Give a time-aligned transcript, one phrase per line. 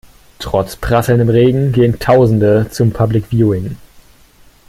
[0.39, 3.77] Trotz prasselndem Regen gehen tausende zum Public Viewing.